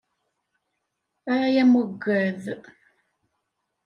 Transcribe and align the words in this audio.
A 1.33 1.35
amaggad! 1.61 2.43